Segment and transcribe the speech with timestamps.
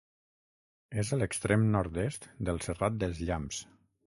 [1.03, 3.63] És a l'extrem nord-est del Serrat dels Llamps.